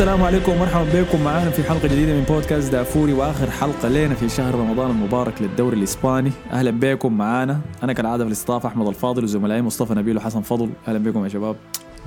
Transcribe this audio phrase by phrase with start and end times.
[0.00, 1.24] السلام عليكم ومرحبا بكم.
[1.24, 5.76] معنا في حلقة جديدة من بودكاست دافوري وآخر حلقة لنا في شهر رمضان المبارك للدوري
[5.76, 6.32] الإسباني.
[6.52, 10.70] أهلا بكم معنا أنا كالعادة في الاستضافة أحمد الفاضل وزملائي مصطفى نبيل وحسن فضل.
[10.88, 11.56] أهلا بكم يا شباب.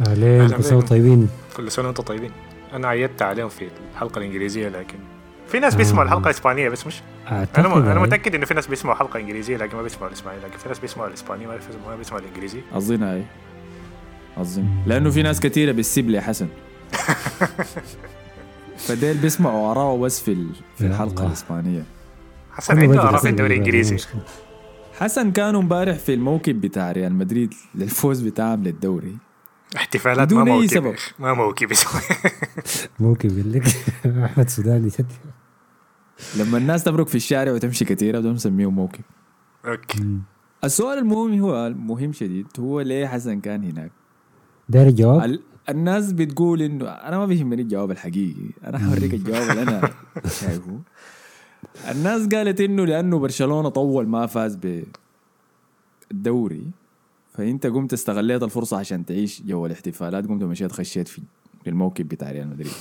[0.08, 0.82] أهلين أهلا كل سنة.
[0.82, 2.32] طيبين؟ كل سنة وأنتم طيبين.
[2.74, 4.98] أنا عيدت عليهم في الحلقة الإنجليزية لكن
[5.48, 7.02] في ناس بيسمعوا الحلقة الإسبانية بس مش
[7.32, 7.72] أنا م...
[7.73, 8.00] أنا هاي.
[8.00, 11.08] متأكد انه في ناس بيسمعوا حلقه انجليزيه لكن ما بيسمعوا الإسبانية لكن في ناس بيسمعوا
[11.10, 11.58] الاسباني ما
[12.02, 12.60] بيسمعوا- الإنجليزي.
[12.73, 13.23] اظن هاي
[14.38, 16.48] اظن لأنه في ناس كثيره بالسب لي حسن.
[18.88, 21.28] فديل بيسمعوا آراءه بس في ال- في الحلقة الله.
[21.28, 21.84] الإسبانية.
[22.52, 23.98] حسن عنده آراء في الدوري لي، الإنجليزي.
[25.00, 29.18] حسن كانوا امبارح في الموكب بتاع ريال مدريد للفوز بتاعهم للدوري.
[29.76, 30.68] احتفالات ما موكب.
[30.68, 30.96] سبب.
[31.20, 31.72] ما موكب.
[33.32, 33.64] يقول لك
[34.23, 34.89] أحمد سوداني
[36.39, 39.02] لما الناس تبرك في الشارع وتمشي كثيرة بدهم يسميه موكب.
[39.66, 40.06] Okay.
[40.64, 43.92] السؤال المهم هو المهم شديد هو ليه حسن كان هناك؟
[44.70, 48.50] داير الجواب ال- الناس بتقول إنه أنا ما بيهمني الجواب الحقيقي.
[48.67, 49.89] أنا حوريك الجواب اللي أنا
[50.23, 50.80] شايفه.
[51.92, 54.59] الناس قالت إنه لأنه برشلونة طول ما فاز
[56.11, 56.64] بالدوري
[57.33, 61.22] فأنت قمت استغليت الفرصة عشان تعيش جو الاحتفالات قمت مشيت خشيت في
[61.67, 62.72] الموكب بتاع ريال مدريد.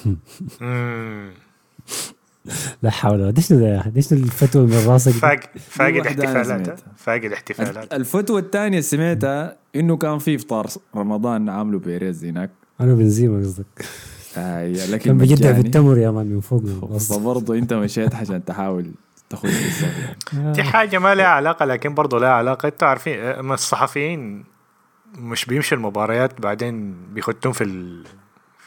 [2.83, 6.67] لا حول ولا ديش ده ديش الفتوى من راسك؟ دي؟ فاقد فاقد واحدة أنا احتفالات
[6.67, 6.93] سمعتها.
[6.97, 12.51] فاقد احتفالات الفتوى الثانية سمعتها إنه كان في إفطار رمضان عامله بيريز هناك.
[12.83, 13.85] أنا بنزيما قصدك.
[14.37, 15.67] آه لكن كان بجدع في مجاني.
[15.67, 16.63] التمر يا مان من فوق.
[16.99, 18.93] فبرضه أنت مشيت عشان تحاول
[19.45, 20.53] السالفة.
[20.53, 22.67] دي حاجة ما لها علاقة لكن برضه لها علاقة.
[22.69, 24.45] أنتوا عارفين أما الصحفيين
[25.19, 28.05] مش بيمشوا المباريات بعدين بيخدون في ال...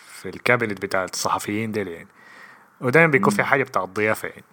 [0.07, 2.07] في ال cabinet بتاع الصحفيين ديل يعني.
[2.81, 4.43] ودايما بيكون في حاجة بتاع الضيافة يعني.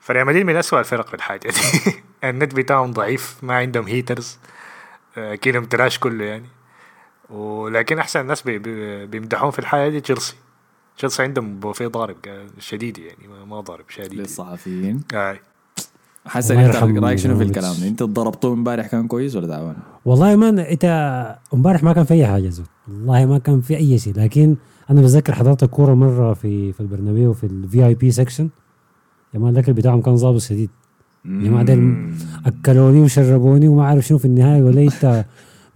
[0.00, 1.92] فريال مدريد من أسوأ الفرق في الحاجة دي.
[2.30, 4.38] النت بتاعهم ضعيف ما عندهم heaters
[5.18, 6.46] آه، كلهم trash كله يعني.
[7.30, 10.34] ولكن أحسن الناس بي بي بيمدحون في الحاجة دي تشيلسي.
[10.96, 12.16] تشيلسي عندهم بوفيه ضارب
[12.58, 14.14] شديد يعني ما- ما ضارب شديد.
[14.14, 15.00] للصحفيين.
[15.14, 15.36] آه.
[16.26, 17.42] حسن انت رأيك شنو في.
[17.42, 20.84] الكلام؟ أنت ضربته امبارح كان كويس ولا تعبان؟ والله man إنت
[21.54, 22.66] امبارح ما كان في أي حاجة زود.
[22.88, 24.14] والله ما كان في أي شيء.
[24.16, 24.56] لكن
[24.90, 28.48] أنا بتذكر حضرت الكورة مرة في في البرنابيو في ال VIP section
[29.34, 30.70] يا man الأكل بتاعهم كان ظابط شديد.
[31.24, 31.66] يا جماعة
[32.46, 35.24] أكلوني وشربوني وما عارف شنو في النهاية ولا أنت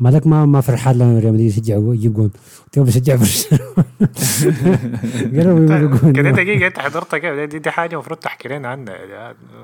[0.00, 2.30] مالك ما ما فرحان لما ريال مدريد يشجع يجيب جون
[2.72, 3.84] تو بشجع برشلونة.
[6.00, 6.12] جون.
[6.12, 8.94] كده دقيقة انت حضرتها كده دي, دي حاجة المفروض تحكي لنا عنها.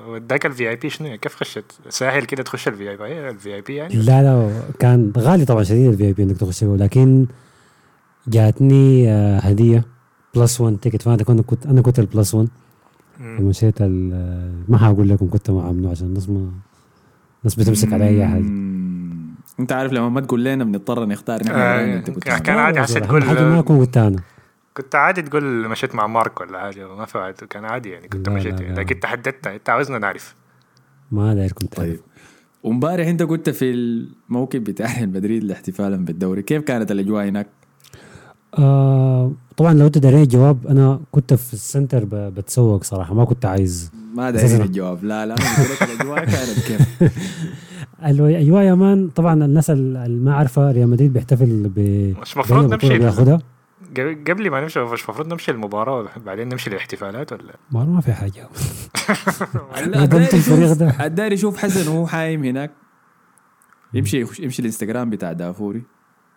[0.07, 4.23] وداك ال VIP شنو كيف خشت؟ سهل كده تخش ال VIP ال VIP يعني؟ لا
[4.23, 4.49] لا
[4.79, 7.25] كان غالي طبعا شديد ال VIP إنك تخش لكن
[8.27, 9.85] جاتني آه، هدية
[10.35, 12.47] plus 1 ticket فأنا كنت كنت أنا كنت ال plus 1
[13.19, 13.37] مم.
[13.39, 16.51] ومشيت ما حقول لكم كنت مع منو عشان الناس ما
[17.39, 18.72] الناس بتمسك علي أي حاجة.
[19.59, 21.97] انت عارف لما ما تقول لنا بنضطر نختار نحن آه،
[22.37, 24.21] كان- عادي حسيت تقول- حاجة ما اكون كنت أنا
[24.73, 28.35] كنت عادي تقول مشيت مع مارك ولا حاجة ما فعلت كان عادي يعني كنت لا،
[28.35, 28.61] مشيت.
[28.61, 28.79] لا، لا.
[28.79, 30.35] لكن تحددت انت عاوزنا نعرف.
[31.11, 31.99] ما داير كنت طيب.
[32.63, 36.41] وامبارح انت كنت في الموكب بتاع ريال مدريد الاحتفالا بالدوري.
[36.41, 37.47] كيف كانت الأجواء هناك؟
[38.59, 43.25] آه طبعا لو انت داري جواب أنا كنت في ال center ب- بتسوق صراحة ما
[43.25, 44.63] كنت عايز ما أساساً.
[44.63, 45.03] الجواب.
[45.03, 46.81] لا لا أنا قلت لك الأجواء كانت كيف؟
[48.05, 49.09] الاجواء يا man.
[49.09, 51.79] طبعا الناس اللي ما عارفه ريال مدريد بيحتفل ب
[52.21, 53.39] مش مفروض بأي بطولة نمشي بياخدها.
[53.97, 58.11] قبل قبل ما نمشي مش المفروض نمشي المباراة بعدين نمشي الاحتفالات ولا؟ ما ما في
[59.87, 61.05] ندمت الداري الفريق يشوف- ده.
[61.05, 62.71] الداري يشوف حسن وهو حايم هناك.
[63.93, 65.81] يمشي يمشي الإنستغرام بتاع دافوري.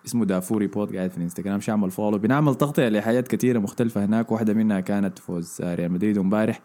[0.06, 2.18] اسمه دافوري بود قاعد في الإنستغرام شعمل فولو.
[2.18, 4.32] بنعمل تغطية لحاجات كثيره مختلفة هناك.
[4.32, 6.60] واحدة منها كانت فوز ريال مدريد امبارح.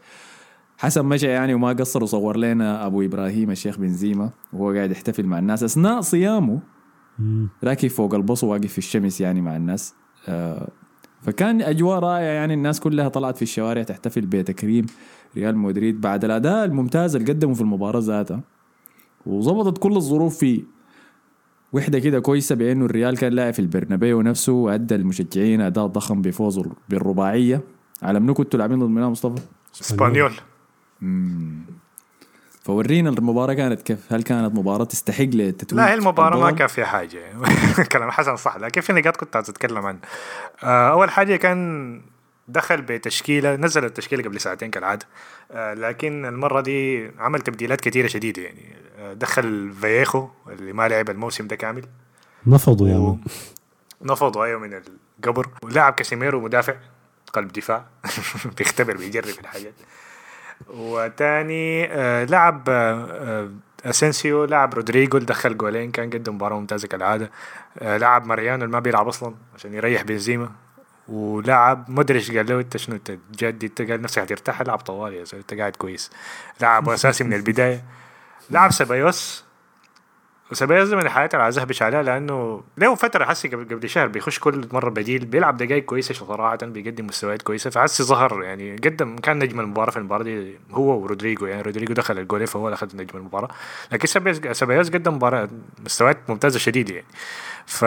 [0.82, 5.40] حسن مشى يعني وما قصر وصور لنا أبو إبراهيم الشيخ بنزيما وهو قاعد يحتفل مع
[5.40, 6.60] الناس أثناء صيامه.
[7.64, 9.94] راكب فوق البص وواقف في الشمس يعني مع الناس
[10.28, 10.70] آه
[11.22, 14.86] فكان أجواء رائعة يعني الناس كلها طلعت في الشوارع تحتفل بتكريم
[15.38, 18.42] ريال مدريد بعد الأداء الممتاز اللي قدمه في المباراة ذاتها
[19.26, 20.64] وظبطت كل الظروف في
[21.74, 26.66] وحدة كده كويسة بأنه الريال كان لاعب في البرنابيو نفسه وأدى المشجعين أداء ضخم بفوزه
[26.90, 27.62] بالرباعية
[28.04, 29.42] على منو كنتوا لاعبين ضد مصطفى؟
[29.82, 30.32] إسبانيول
[32.64, 36.86] فورينا المباراة كانت كيف؟ هل كانت مباراة تستحق للتتويج؟ لا هي المباراة ما؟ كان فيها
[36.86, 37.20] حاجة.
[37.92, 40.00] كلام حسن صح لكن في نقاط كنت عايز أتكلم عنها
[40.64, 42.02] آه، أول حاجة كان
[42.48, 45.06] دخل بتشكيلة نزل التشكيلة قبل ساعتين كالعادة.
[45.52, 48.76] آه، لكن المرة دي عمل تبديلات كثيرة شديدة يعني.
[49.00, 51.86] آه، دخل فييخو اللي ما لعب الموسم ده كامل.
[52.48, 53.18] نفضوا يا و-
[54.02, 54.82] نفضوا أيوه من
[55.20, 55.48] القبر.
[55.64, 56.74] ولعب كاسيميرو مدافع
[57.34, 57.86] قلب دفاع.
[58.58, 59.74] بيختبر بيجرب الحاجات.
[60.70, 63.50] وتاني آه لعب آه آه
[63.86, 67.32] أسينسيو لعب رودريجو دخل جولين كان قدم مباراة ممتازة كالعادة.
[67.82, 70.50] لعب ماريانو اللي ما بيلعب أصلا عشان يريح بنزيما.
[71.08, 75.24] ولعب مودريتش قال له أنت شنو أنت جدي أنت قال نفسك هترتاح العب طوالي يا
[75.34, 76.12] أنت قاعد كويس.
[76.62, 77.84] لعب أساسي من البداية.
[78.50, 79.46] لعب سبايوس
[80.52, 84.40] وسبايوس ده من الحالات اللي عايز اهبش عليها لأنه له فترة حسي قبل شهر بيخش
[84.40, 89.40] كل مرة بديل بيلعب دقائق كويسة صراحة بيقدم مستويات كويسة فحسي ظهر يعني قدم كان
[89.40, 93.18] نجم المباراة في المباراة دي هو ورودريجو يعني رودريجو دخل الجول فهو اللي أخذ نجم
[93.18, 93.50] المباراة.
[93.92, 94.08] لكن
[94.54, 95.50] سبايوس قدم مباراة
[95.86, 97.08] مستويات ممتازة شديدة يعني.
[97.66, 97.86] ف...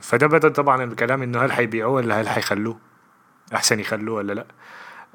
[0.00, 2.76] فده بدأ طبعا الكلام إنه هل حيبيعوه ولا هل حيخلوه؟
[3.54, 4.46] أحسن يخلوه ولا لأ؟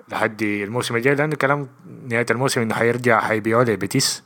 [0.09, 1.67] لحد الموسم الجاي لأنه كلام
[2.09, 4.23] نهاية الموسم إنه حيرجع حيبيعوه لبيتيس.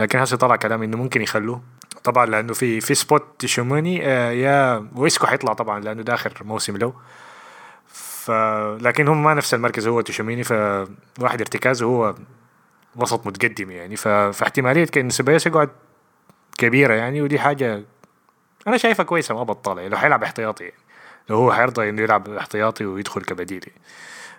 [0.00, 1.62] لكن هسه طلع كلام إنه ممكن يخلوه.
[2.04, 6.76] طبعا لأنه في في spot تشواميني آه يا وإيسكو حيطلع طبعا لأنه ده اخر موسم
[6.76, 6.94] له
[7.86, 8.30] ف
[8.80, 12.14] لكن هم ما نفس المركز هو تشواميني فواحد ارتكاز وهو
[12.96, 13.96] وسط متقدم يعني.
[13.96, 14.08] ف...
[14.08, 15.70] فاحتمالية ان سيبايوس يقعد
[16.58, 17.82] كبيرة يعني ودي حاجة
[18.66, 19.92] أنا شايفها كويسة ما بطالة يعني.
[19.92, 20.76] لو حيلعب احتياطي يعني.
[21.30, 23.80] لو هو حيرضى إنه يلعب احتياطي ويدخل كبديل يعني.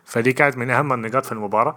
[0.06, 1.76] فدي كانت من أهم النقاط في المباراة.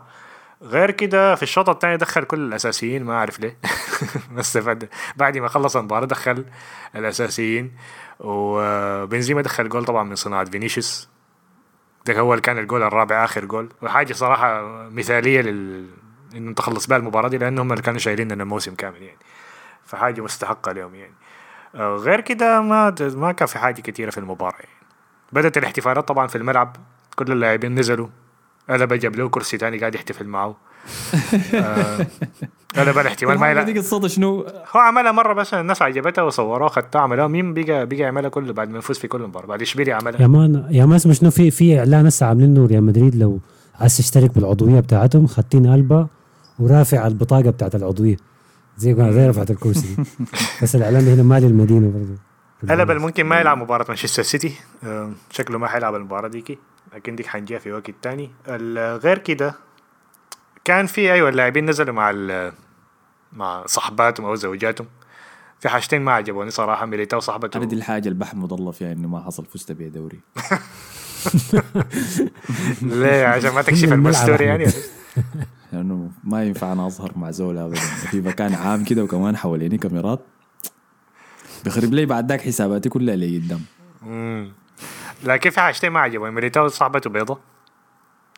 [0.63, 3.59] غير كده في الشوط الثاني دخل كل الأساسيين ما أعرف ليه.
[4.37, 6.45] بس بعد بعد ما خلص المباراة دخل
[6.95, 7.73] الأساسيين.
[8.21, 11.09] وبنزيما دخل جول طبعا من صناعة فينيسيوس.
[12.07, 13.69] ده هو كان الجول الرابع آخر جول.
[13.83, 15.87] وحاجة صراحة مثالية لل
[16.35, 19.19] إنه تخلص بها المباراة دي لأنهم اللي كانوا شايلين لنا الموسم كامل يعني.
[19.85, 21.15] فحاجة مستحقة لهم يعني.
[21.75, 24.77] غير كده ما ما كان في حاجة كثيره في المباراة يعني.
[25.33, 26.77] بدأت الاحتفالات طبعا في الملعب.
[27.17, 28.09] كل اللاعبين نزلوا.
[28.71, 30.57] قلب جاب له كرسي تاني قاعد يحتفل معه.
[31.55, 32.07] آه
[32.77, 33.39] قلب الاحتمال.
[33.39, 34.47] ما دي قصته شنو؟
[34.77, 38.69] هو عملها مرة بس الناس عجبتها وصوروها خدتها عملها مين بقى بقى يعملها كله بعد
[38.71, 40.23] ما يفوز في كل مباراة؟ بعد إشبيليا عملها.
[40.23, 43.41] يا مان يا مان اسمه شنو؟ في في إعلان هسه عاملينه ريال مدريد لو
[43.81, 46.07] عايز تشترك بالعضوية بتاعتهم خاتين قلبه
[46.59, 48.17] ورافع البطاقة بتاعت العضوية.
[48.79, 49.97] زي زي رفعت الكرسي.
[50.63, 52.17] بس الإعلان هنا مالي المدينة برضه
[52.75, 54.53] قلب ممكن ما يلعب مباراة مانشستر سيتي.
[54.85, 56.59] آه شكله ما حيلعب المباراة ديكي.
[56.97, 58.31] لكن ديك حنجيها في وقت تاني.
[58.97, 59.55] غير كده
[60.65, 62.13] كان في أيوه اللاعبين نزلوا مع
[63.33, 64.87] مع صحباتهم أو زوجاتهم.
[65.61, 67.57] في حاجتين ما عجبوني صراحة ميليتاو صاحبته.
[67.57, 70.21] أنا دي الحاجة اللي بحمد الله فيها إنه ما حصل فزت بيه دوري
[72.83, 74.67] ليه؟ عشان ما تكشف المستوري يعني؟
[75.73, 77.81] لأنه ما ينفع أنا أظهر مع زول ابدا.
[77.81, 80.21] في مكان عام كده وكمان حواليني كاميرات.
[81.67, 83.61] بخرب لي بعد ذاك حساباتي كلها اللي قدام.
[85.25, 87.39] لكن في حاجتين ما عجبوني ميليتاو صاحبته بيضة.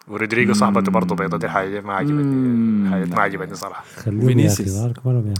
[0.09, 1.39] ورودريجو صاحبته برضه بيضة.
[1.39, 2.91] دي حاجة ما عجبتني.
[2.91, 3.85] حاجة ما عجبتني صراحة.
[3.85, 4.87] فينيسيوس.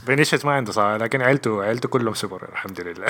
[0.07, 3.07] فينيسيوس ما عنده صراحة لكن عيلته عيلته كلهم سوبر الحمد لله.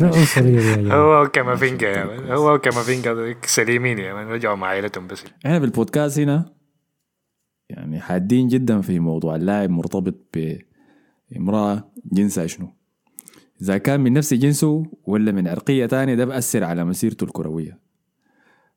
[0.00, 5.24] عنصرية هو وكامافينجا يا هو وكامافينجا سليمين يا رجعوا مع عائلتهم بس.
[5.46, 6.52] إحنا بالبودكاست هنا
[7.70, 10.36] يعني حادين جدا في موضوع اللاعب مرتبط
[11.30, 12.75] بامرأة جنسها شنو؟
[13.62, 17.78] إذا كان من نفس جنسه ولا من عرقية تانية ده بأثر على مسيرته الكروية.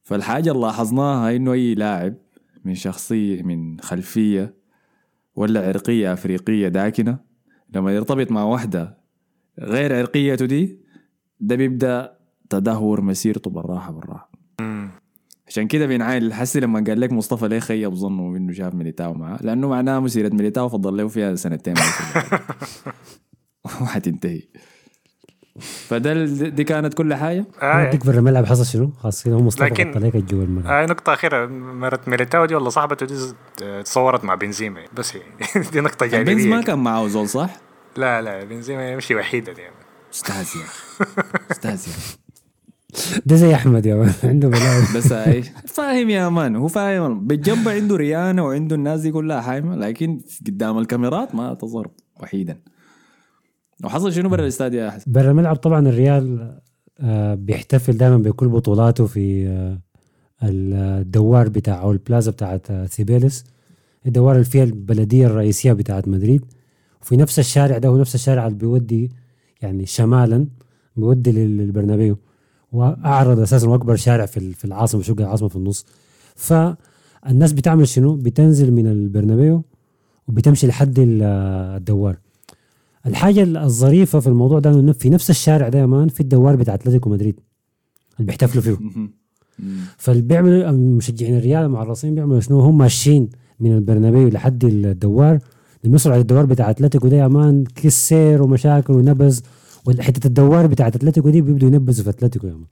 [0.03, 2.13] فالحاجة اللي لاحظناها إنه أي لاعب
[2.65, 4.53] من شخصية من خلفية
[5.35, 7.19] ولا عرقية أفريقية داكنة
[7.75, 8.97] لما يرتبط مع واحدة
[9.59, 10.79] غير عرقيته دي
[11.39, 12.17] ده بيبدأ
[12.49, 14.31] تدهور مسيرته بالراحة بالراحة.
[15.47, 19.43] عشان كده بينعاين الحسي لما قال لك مصطفى ليه خيب ظنه إنه شاف ميليتاو معاه
[19.43, 21.73] لأنه معناه مسيرة ميليتاو فضل له فيها سنتين
[23.81, 24.41] وحتنتهي
[25.59, 27.45] فده دي كانت كل حاجة.
[27.61, 30.73] آه ديك برا الملعب حصل شنو؟ خاصين هو مصطفى لكن عليك جوا الملعب.
[30.73, 31.45] آه نقطة أخيرة.
[31.45, 33.15] مرت ميليتاو دي والله صاحبته دي
[33.83, 34.81] تصورت مع بنزيما.
[34.97, 35.21] بس هي
[35.73, 37.57] دي نقطة جانبية بنز ما كان معاه زول صح؟
[37.97, 39.75] لا لا بنزيما يمشي وحيدا يعني
[40.13, 40.65] أستاذ يا
[41.51, 41.93] أستاذ يا
[43.25, 44.83] ده زي أحمد يا man عنده بلاوي.
[44.95, 47.27] بس اي فاهم يا man هو فاهم.
[47.27, 51.87] بالجنب عنده ريانة وعنده الناس دي كلها حايمة لكن قدام الكاميرات ما تظهر
[52.19, 52.57] وحيدا.
[53.83, 56.55] وحصل شنو برا الاستاد يا حسن؟ برا الملعب طبعا الريال
[56.99, 59.79] آه بيحتفل دائما بكل بطولاته في آه
[60.43, 63.43] الدوار بتاع أو البلازا بتاعت آه سيبيلس
[64.05, 66.45] الدوار اللي فيها البلدية الرئيسية بتاعت مدريد.
[67.01, 69.11] وفي نفس الشارع ده هو نفس الشارع اللي بيودي
[69.61, 70.47] يعني شمالا
[70.95, 72.17] بيودي للبرنابيو.
[72.71, 75.85] وأعرض أساسا وأكبر شارع في في العاصمة شو العاصمه في النص.
[76.35, 79.63] فالناس بتعمل شنو؟ بتنزل من البرنابيو
[80.27, 82.17] وبتمشي لحد الدوار.
[83.05, 86.73] الحاجة الظريفة في الموضوع ده إنه في نفس الشارع ده يا man في الدوار بتاع
[86.73, 87.39] أتلتيكو مدريد.
[88.19, 88.77] اللي بيحتفلوا فيه
[89.97, 93.29] فاللي بيعملوا مشجعين الريال المعرصين بيعملوا شنو؟ هم ماشيين
[93.59, 95.39] من البرنابيو لحد الدوار.
[95.83, 99.43] لما يوصلوا على الدوار بتاع أتلتيكو ده يا man تكسير ومشاكل ونبز
[99.87, 102.65] وحتة الدوار بتاعت أتلتيكو دي بيبدوا ينبزوا في أتلتيكو يا man.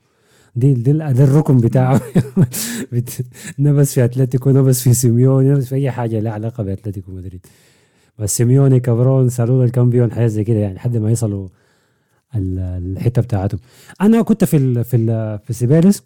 [0.55, 2.01] دي دي ده الركن بتاعه.
[3.60, 7.46] نبز في أتلتيكو نبز في سيميوني نبز في أي حاجة لها علاقة بأتلتيكو مدريد.
[8.19, 11.47] بس سيميوني cabrón saluda al campeón حاجة زي كده يعني لحد ما يصلوا
[12.36, 13.59] الحتة بتاعتهم.
[14.01, 16.03] أنا كنت في ال في ال في سيبيليس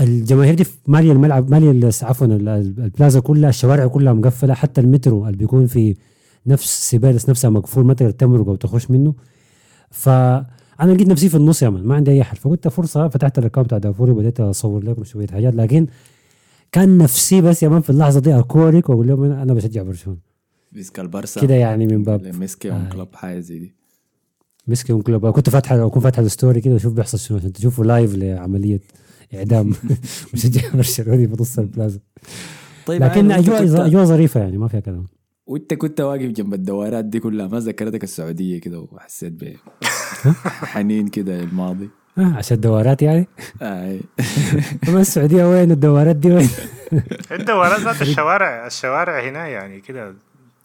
[0.00, 4.80] الجماهير دي مالية الملعب مالية ال- عفوا ال- ال- البلازا كلها الشوارع كلها مقفلة حتى
[4.80, 5.96] المترو اللي بيكون في
[6.46, 9.14] نفس سيبيليس نفسها مقفول ما تقدر تمرق أو تخش منه.
[9.90, 10.46] فانا
[10.92, 12.36] لقيت نفسي في النص يا man ما عندي أي حل.
[12.36, 15.54] فقلت فرصة فتحت ال account بتاع دافوري وبديت أصور لكم شوية حاجات.
[15.54, 15.86] لكن
[16.72, 20.27] كان نفسي بس يا man في اللحظة دي أكورك وأقول لهم أنا بشجع برشلونة.
[20.72, 22.36] Visca el Barça كده يعني من باب.
[22.36, 22.74] més que آه.
[22.74, 23.74] un club حاجة زي دي.
[24.66, 25.30] més que un club.
[25.30, 27.38] كنت فاتحه أكون فاتحه ال story كده وأشوف بيحصل شنو.
[27.38, 28.80] عشان تشوفوا live لعملية
[29.34, 29.74] إعدام.
[30.34, 32.00] مشجع برشلوني في نص البلازا.
[32.86, 35.06] طيب لكن وانت أجواء أجواء ظريفة يعني ما فيها كلام.
[35.46, 39.32] وأنت كنت واقف جنب الدوارات دي كلها ما ذكرتك السعودية كده وحسيت
[40.62, 43.28] بحنين كده للماضي آه عشان الدوارات يعني؟
[43.62, 43.98] آه.
[44.88, 46.48] أما السعودية وين؟ الدوارات دي وين؟
[47.32, 50.14] الدورات ذات الشوارع الشوارع هنا يعني كده.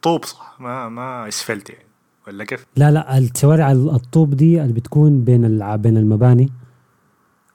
[0.03, 1.86] طوب صح؟ ما ما اسفلت يعني.
[2.27, 6.50] ولا كيف؟ لا لا الشوارع الطوب دي اللي بتكون بين الع- بين المباني.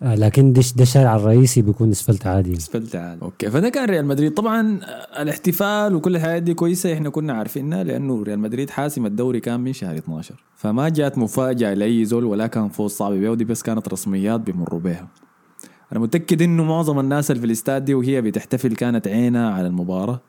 [0.02, 3.22] آه لكن ده ده الشارع الرئيسي بيكون اسفلت عادي اسفلت عادي.
[3.22, 4.34] okay فده كان ريال مدريد.
[4.34, 9.40] طبعا آه، الاحتفال وكل الحاجات دي كويسة إحنا كنا عارفينها لأنه ريال مدريد حاسم الدوري
[9.40, 13.44] كان من شهر 12 فما جات مفاجأة لأي زول ولا كان فوز صعب بيه ودي
[13.44, 15.08] بس كانت رسميات بيمروا بها
[15.92, 20.20] أنا متأكد إنه معظم الناس اللي في الاستاد دي وهي بتحتفل كانت عينها على المباراة.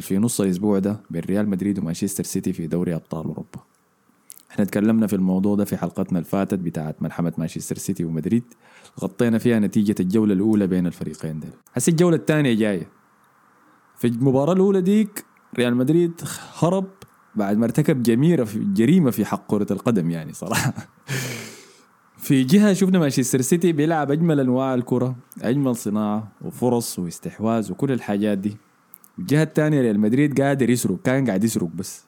[0.00, 3.60] في نص الأسبوع ده بين ريال مدريد ومانشستر سيتي في دوري أبطال أوروبا.
[4.50, 8.44] إحنا تكلمنا في الموضوع ده في حلقتنا الفاتت بتاعت ملحمة مانشستر سيتي ومدريد.
[9.00, 12.88] غطينا فيها نتيجة الجولة الأولى بين الفريقين دول هسه الجولة الثانية جاية.
[13.96, 15.24] في المباراة الأولى ديك
[15.58, 16.12] ريال مدريد
[16.58, 16.88] هرب
[17.34, 20.74] بعد ما ارتكب جميرة في جريمة في حق كرة القدم يعني صراحة.
[22.22, 28.38] في جهة شفنا مانشستر سيتي بيلعب أجمل أنواع الكرة أجمل صناعة وفرص واستحواذ وكل الحاجات
[28.38, 28.56] دي.
[29.18, 32.04] الجهة الثانية ريال مدريد قادر يسرق كان قاعد يسرق بس.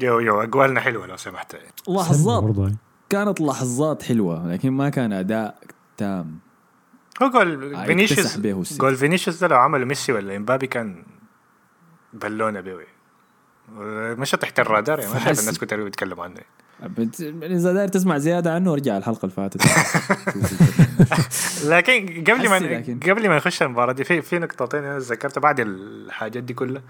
[0.00, 1.56] يو يو اقوالنا حلوة لو سمحت.
[1.88, 2.72] لحظات.
[3.10, 5.58] كانت لحظات حلوة لكن ما كان أداء
[5.96, 6.38] تام.
[7.22, 8.78] هو جول آه، فينيسيوس.
[8.78, 11.02] جول فينيسيوس ده لو عمله ميسي ولا إمبابي كان
[12.12, 12.86] بلونه بيه
[14.18, 16.40] مشى تحت الرادار يعني ما شايف الناس كتير بيتكلموا عنه.
[17.42, 19.62] إذا داير تسمع زيادة عنه ارجع الحلقة اللي فاتت
[21.72, 22.56] لكن قبل ما.
[23.10, 26.82] قبل ما نخش المباراة دي في في نقطتين أنا ذكرتها بعد الحاجات دي كلها.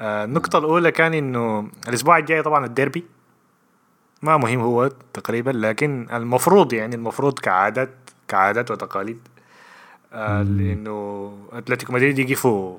[0.00, 3.04] آه، النقطة الأولى كان إنه الأسبوع الجاي طبعا الديربي
[4.22, 7.90] ما مهم هو تقريبا لكن المفروض يعني المفروض كعادات
[8.28, 9.18] كعادات وتقاليد
[10.12, 12.78] آه، لإنه أتلتيكو مدريد يقفوا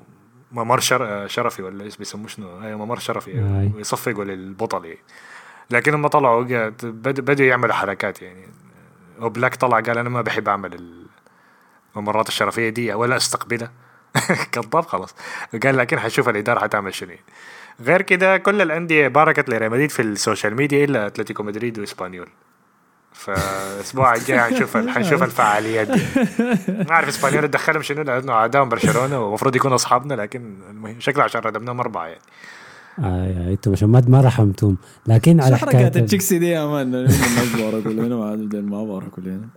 [0.52, 1.26] ممر شر...
[1.26, 3.72] شرفي ولا إيش بيسموه شنو؟ أيوه ممر شرفي أي.
[3.76, 4.98] ويصفقوا للبطل يعني.
[5.70, 6.44] لكن هم طلعوا
[6.82, 8.48] بدوا يعملوا حركات يعني.
[9.20, 11.06] أوبلاك طلع قال أنا ما بحب أعمل ال-
[11.96, 13.72] الممرات الشرفية دي ولا أستقبلها.
[14.52, 15.14] كذاب خلاص.
[15.62, 17.22] قال لكن حشوف الإدارة حتعمل شنو يعني.
[17.80, 22.28] غير كده كل الأندية باركت لريال مدريد في ال social media إلا أتلتيكو مدريد وإسبانيول.
[23.12, 26.00] فالاسبوع الجاي حنشوف حنشوف الفعاليات دي.
[26.68, 31.40] ما اعرف اسبانيول تدخلهم شنو لأنه اعدائهم برشلونة ومفروض يكونوا أصحابنا لكن المهم شكله عشان
[31.40, 32.20] ردمناهم أربعة يعني.
[33.04, 36.90] آه أنتم عشان ما رحمتم لكن على شو حركات حكاية ال- التشيكسي دي يا مان؟
[36.90, 39.48] ما بورا كلنا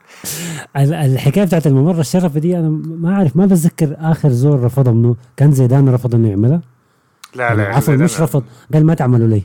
[0.78, 5.16] ال- الحكاية بتاعت الممر الشرفي دي أنا ما أعرف ما بتذكر آخر زور رفضها منه.
[5.38, 6.62] كان زيدان رفض إنه يعملها؟
[7.36, 8.44] لا لا عفوا مش رفض
[8.74, 9.44] قال ما تعملوا لي.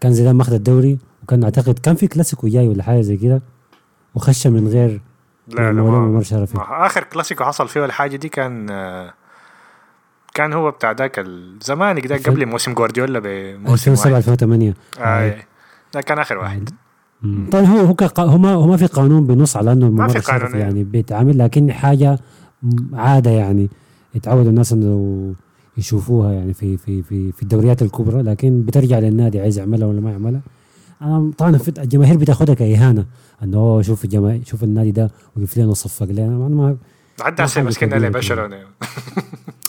[0.00, 0.98] كان زيدان ماخذ الدوري.
[1.30, 3.42] وكان أعتقد كان في كلاسيكو جاي ولا حاجة زي كده
[4.14, 5.00] وخش من غير
[5.48, 6.56] لا لا ما شرفي.
[6.58, 8.66] ما آخر كلاسيكو حصل فيه الحاجة دي كان
[10.34, 14.16] كان هو بتاع ذاك الزمان كده قبل موسم جوارديولا بموسم 2007 واحد.
[14.22, 15.36] 2008 آه
[15.94, 16.70] ده كان آخر واحد.
[17.22, 17.46] مم.
[17.52, 20.18] طبعا هو هو كق- هو ما هو ما في قانون بنص على إنه الممر في
[20.18, 22.18] قانون، يعني بيتعامل لكن حاجة
[22.92, 23.70] عادة يعني
[24.14, 25.34] يتعودوا الناس إنه
[25.76, 30.10] يشوفوها يعني في في في في الدوريات الكبرى لكن بترجع للنادي عايز يعملها ولا ما
[30.10, 30.40] يعملها.
[31.02, 33.06] أنا طبعا في الجماهير بتاخدها كإهانة.
[33.42, 36.26] إنه أوه شوف الجماهير شوف النادي ده وقف لنا وصفق لنا.
[36.26, 36.76] أنا ما
[37.20, 38.56] حتى حاجة مسكنا كبيرة لبرشلونه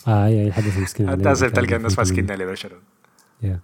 [0.07, 1.31] آه هي الحدث مسكين حتى عليه.
[1.31, 2.81] هسه تلقى الناس في ماسكيننا لبرشلونه
[3.43, 3.59] يا.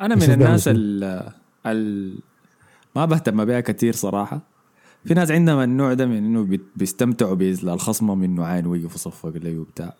[0.00, 0.68] أنا من الناس.
[0.68, 1.32] ال
[1.66, 2.18] ال
[2.96, 4.40] ما بهتم بها كتير صراحة.
[5.04, 9.94] في ناس عندهم النوع ده من إنه بيستمتعوا الخصم منه عين ويقف وصفق لي وبتاع.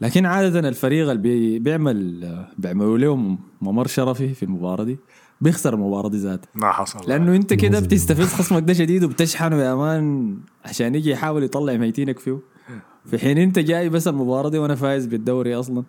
[0.00, 4.98] لكن عادة الفريق اللي بي بيعمل بيعملوا له ممر شرفي في المباراة دي
[5.40, 6.48] بيخسر المباراة دي ذاتها.
[6.54, 6.98] ما حصل.
[7.08, 12.18] لأنه أنت كده بتستفز خصمك ده شديد وبتشحنه يا مان عشان يجي يحاول يطلع ميتينك
[12.18, 12.38] فيه.
[13.04, 15.84] في حين أنت جاي بس المباراة دي وأنا فايز بالدوري أصلا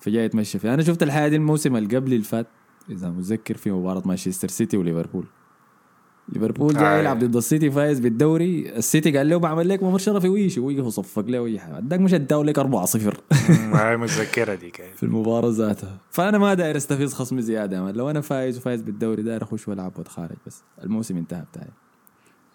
[0.00, 2.46] فجاي يتمشى فيها أنا شفت الحاجة دي الموسم اللي قبل اللي فات
[2.90, 5.24] إذا متذكر في مباراة مانشستر سيتي وليفربول.
[6.28, 6.98] ليفربول جاي آه.
[6.98, 8.76] يلعب ضد السيتي فايز بالدوري.
[8.76, 12.42] السيتي قال له بعمل لك ممر شرفي ويجي ويقف وصفق له ويجي اداك مش اداه
[12.42, 15.98] لك 4-0 مم، هاي متذكرة دي كيف في المباراة ذاتها.
[16.10, 19.68] فأنا ما داير أستفيز خصمي زيادة يا man لو أنا فايز وفايز بالدوري داير أخش
[19.68, 20.62] وألعب وأتخارج بس.
[20.84, 21.68] الموسم انتهى بتاعي.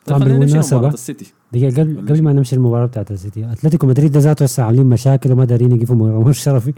[0.05, 2.55] طبعاً بالمناسبة- دقيقة قبل قبل ما نمشي.
[2.55, 6.73] المباراة بتاعت السيتي أتلتيكو مدريد ده ذاته هسه عاملين مشاكل وما دارين يقفوا مرمى الشرفي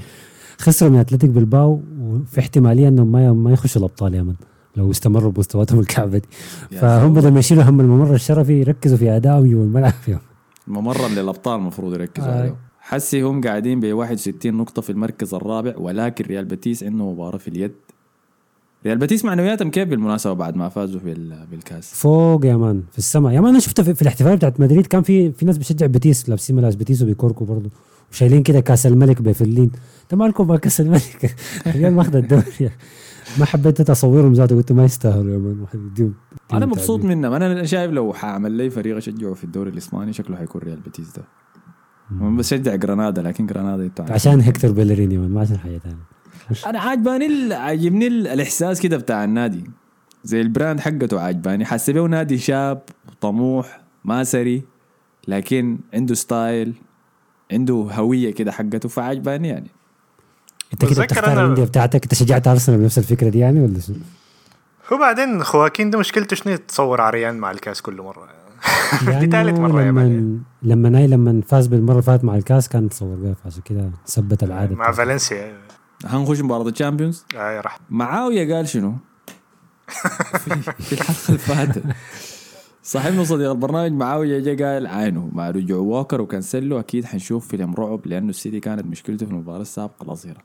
[0.60, 4.34] خسروا من اتلتيك بالباو وفي احتمالية انهم ما ما يخشوا الأبطال يا من
[4.76, 6.28] لو استمروا بمستوياتهم الكعبة دي.
[6.72, 10.20] فهم بدل ما يشيلوا هم الممر الشرفي يركزوا في أدائهم جوا الملعب فيهم
[10.68, 12.40] ممرا للأبطال المفروض يركزوا آه.
[12.42, 17.38] عليه حسي هم قاعدين ب 61 نقطة في المركز الرابع ولكن ريال بيتيس عنده مباراة
[17.38, 17.72] في اليد.
[18.86, 23.34] ريال بيتيس معنوياتهم كيف بالمناسبة بعد ما فازوا بال- بالكاس؟ فوق يا man في السماء.
[23.34, 26.56] يا man أنا شفت في, الاحتفال بتاعت مدريد كان في في ناس بتشجع بيتيس لابسين
[26.56, 27.70] ملابس بيتيس وبيكوركوا برضه
[28.12, 29.72] وشايلين كده كاس الملك بفلين
[30.04, 31.36] انت مالكم كاس الملك؟
[31.68, 32.44] الريال ماخذ الدوري.
[33.38, 35.66] ما حبيت تصورهم ذاته قلت ما يستاهلوا يا man
[36.54, 37.04] أنا مبسوط.
[37.06, 37.34] منهم.
[37.34, 41.24] أنا شايف لو حأعمل لي فريق أشجعه في الدوري الإسباني شكله حيكون ريال بيتيس ده.
[42.12, 43.92] بشجع جرانادا لكن جرانادا.
[44.00, 45.98] عشان هيكتور بيلرين يا man ما عشان حاجة ثانية
[46.66, 49.64] أنا عاجباني ال- عاجبني ال- الإحساس كده بتاع النادي.
[50.24, 51.66] زي ال brand حقته عاجباني.
[51.66, 52.82] حاسس بيه نادي شاب
[53.22, 54.64] طموح ما ثري
[55.28, 56.74] لكن عنده style
[57.52, 59.68] عنده هوية كده حقته فعجباني يعني.
[60.74, 62.04] انت كده بتختار أنا- الاندية بتاعتك.
[62.04, 63.96] انت شجعت أرسنال بنفس الفكرة دي يعني ولا شنو؟
[64.94, 68.28] هو بعدين خواكين ده مشكلته شنو؟ تصور عريان مع الكاس كل مرة.
[69.20, 72.70] دي ثالث مرة يا man لما لما ناي لما فاز بالمرة اللي فاتت مع الكاس
[72.70, 74.92] كان تصور بها فعشان كده ثبت العادة مع.
[74.92, 75.58] فالنسيا.
[76.06, 77.80] هنخش مباراة ال Champions؟ آه راح.
[77.90, 78.94] معاوية قال شنو؟
[79.88, 81.84] في, الحلقة اللي فاتت.
[82.84, 85.30] صاحبنا صديق البرنامج معاوية جا قال عينه.
[85.34, 90.04] مع رجوع ووكر وكانسيلو أكيد حنشوف فيلم رعب لأنه السيتي كانت مشكلته في المباراة السابقة
[90.04, 90.38] الأظهرة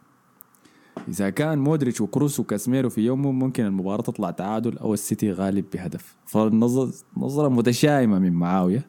[1.09, 6.15] إذا كان مودريتش وكروس وكاسميرو في يومهم ممكن المباراة تطلع تعادل أو السيتي غالب بهدف.
[6.27, 8.87] فالنظر نظرة متشائمة من معاوية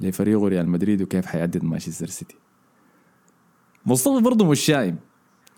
[0.00, 2.36] لفريقه ريال مدريد وكيف حيعدد مانشستر سيتي.
[3.86, 4.96] مصطفى برضه مش شايم.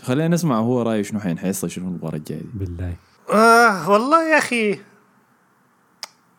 [0.02, 2.48] خلينا نسمع هو رأيه شنو حين حيحصل شنو المباراة الجاية دي.
[2.54, 2.94] بالله.
[3.32, 4.78] آه والله يا أخي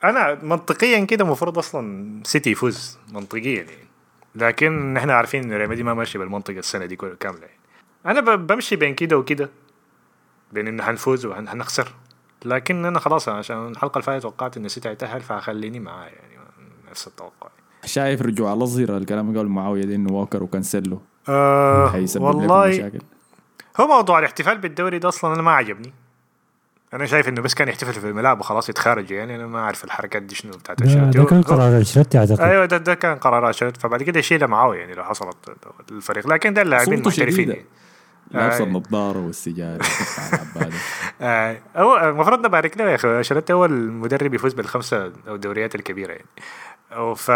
[0.03, 3.87] أنا منطقيا كده المفروض أصلا سيتي يفوز منطقيا يعني.
[4.35, 7.61] لكن إحنا عارفين إن ريال مدريد ما ماشي بالمنطقة السنة دي كاملة يعني.
[8.05, 9.49] أنا بمشي بين كده وكده.
[10.53, 11.91] بين إنه حنفوز وحنخسر
[12.45, 16.37] لكن أنا خلاص عشان الحلقة اللي فاتت توقعت ان سيتي هيتاهل فخليني معاه يعني
[16.91, 17.49] نفس التوقع
[17.85, 22.67] شايف رجوع الأظهرة الكلام اللي قاله معاوية ده إنه ووكر وكانسيلو آه حيسبب لكم والله
[22.67, 22.99] مشاكل
[23.79, 25.93] هو موضوع الاحتفال بالدوري ده أصلا أنا ما عجبني.
[26.93, 30.21] أنا شايف إنه بس كان يحتفل في الملعب وخلاص يتخارج يعني أنا ما أعرف الحركات
[30.21, 31.17] دي شنو بتاعت ده, أنشيلوتي.
[31.17, 33.79] ده كان قرار أنشيلوتي اعتقد أيوه ده, ده كان قرار أنشيلوتي.
[33.79, 35.35] فبعد كده يشيلها معاه يعني لو حصلت
[35.91, 36.27] الفريق.
[36.27, 37.65] لكن ده اللاعبين محترفين يعني.
[38.33, 38.61] لابس
[40.33, 40.77] العبادة.
[41.21, 43.07] آه، هو المفروض نبارك له يا أخي.
[43.17, 46.25] انشيلوتي هو المدرب يفوز بالخمسة أو الدوريات الكبيرة يعني.
[47.15, 47.31] ف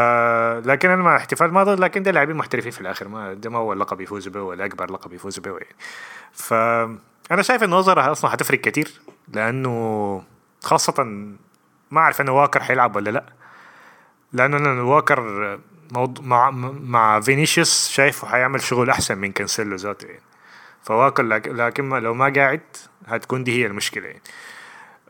[0.66, 3.08] لكن أنا مع احتفال ما ضد لكن ده لاعبين محترفين في الآخر.
[3.08, 5.76] ما ده ما هو اللقب يفوز به ولا أكبر لقب يفوز به يعني.
[6.34, 6.54] ف
[7.32, 9.02] أنا شايف انه نظرة أصلا حتفرق كتير
[9.34, 10.24] لأنه
[10.64, 11.04] خاصة
[11.92, 13.26] ما أعرف إنه واكر حيلعب ولا لأ.
[14.34, 15.60] لأنه أنا واكر.
[16.22, 20.22] مع مع فينيسيوس شايفه حيعمل شغل أحسن من كانسيلو ذاته يعني.
[20.86, 22.62] فواكر لك- لكن لو ما قاعد
[23.08, 24.06] هتكون دي هي المشكلة.
[24.08, 24.22] يعني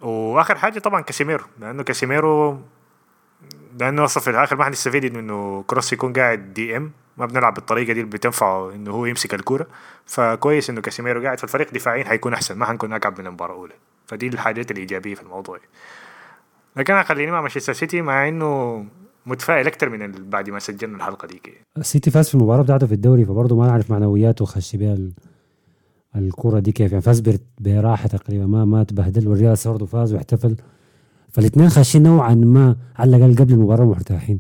[0.02, 2.60] وآخر حاجة طبعا كاسيميرو لأنه كاسيميرو
[3.80, 6.92] لأنه أصلا في الآخر ما حنستفيد إنه كروس يكون قاعد DM.
[7.18, 9.68] ما بنلعب بالطريقة دي اللي بتنفعه إنه هو يمسك الكورة.
[10.06, 13.74] فكويس إنه كاسيميرو قاعد في الفريق دفاعيا حيكون أحسن ما حنكون اكعب من المباراة الأولى.
[14.08, 15.60] فدي الحاجات الإيجابية في الموضوع.
[16.76, 18.86] لكن أنا خليني مع مانشستر سيتي مع إنه
[19.26, 21.42] متفائل أكثر من بعد ما سجلنا الحلقة دي
[21.78, 24.98] السيتي فاز في المباراة بتاعته في الدوري فبرضه ما نعرف معنوياته خش بها
[26.16, 30.14] ال- الكرة دي كيف يعني؟ فاز بر- براحة تقريبا ما ما تبهدل والريال برضه فاز
[30.14, 30.56] واحتفل.
[31.30, 34.40] فالاثنين خاشين نوعا ما على الأقل قبل المباراة مرتاحين.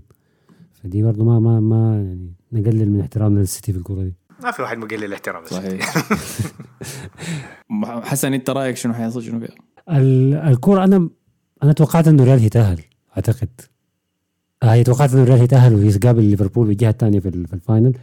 [0.73, 4.13] فدي برضه ما ما ما يعني نقلل من احترامنا للسيتي في الكرة دي.
[4.43, 5.81] ما في واحد مقلل الاحترام للسيتي.
[5.81, 6.07] صحيح.
[8.03, 9.55] حسن أنت رأيك شنو حيحصل شنو فيها؟
[9.99, 11.09] ال- الكرة أنا
[11.63, 12.79] أنا توقعت إنه الريال هيتأهل
[13.17, 13.49] أعتقد.
[14.63, 17.93] آه توقعت إنه الريال هيتأهل ويقابل ليفربول بالجهة الثانية في, ال- في ال final.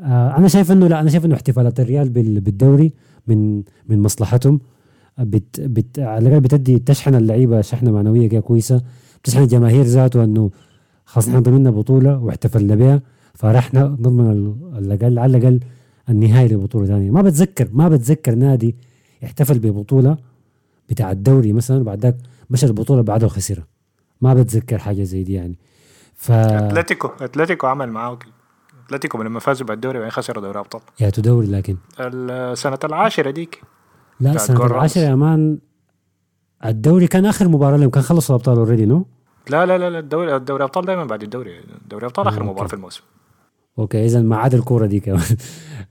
[0.00, 2.92] آه أنا شايف إنه لا أنا شايف إنه احتفالات الريال بال- بالدوري
[3.26, 4.60] من من مصلحتهم.
[5.18, 8.82] بت بت على الأقل بتدي تشحن اللعيبة شحنة معنوية كده كويسة.
[9.22, 10.50] بتشحن الجماهير ذاته إنه
[11.04, 13.02] خلاص إحنا ضمننا بطولة واحتفلنا بها
[13.34, 15.60] فراح نضمن ال- على الأقل على الأقل
[16.08, 17.10] النهايه لبطولة ثانية.
[17.10, 18.76] ما بتذكر ما بتذكر نادي
[19.22, 20.16] يحتفل ببطولة
[20.88, 22.16] بتاع الدوري مثلا وبعد ذاك
[22.50, 23.66] مشى البطولة بعدها وخسرها.
[24.20, 25.58] ما بتذكر حاجة زي دي يعني.
[26.14, 28.31] ف أتلتيكو أتلتيكو عمل معاه كده.
[28.94, 30.80] أتلتيكو لما فازوا بالدوري بعدين خسروا دوري أبطال.
[31.00, 31.76] يا دوري لكن.
[32.00, 33.62] السنة العاشرة ديك.
[34.20, 35.02] لا بتاعت سنه جول العاشرة.
[35.02, 35.58] يا مان
[36.64, 39.06] الدوري كان آخر مباراة لهم كان خلصوا الابطال اوريدي نو
[39.50, 41.50] لا لا لا لا الدوري الدوري أبطال دائما بعد الدوري.
[41.90, 42.66] دوري أبطال آخر آه، مباراة.
[42.68, 43.02] في الموسم.
[43.78, 45.22] أوكي اذا ما عاد الكورة دي كمان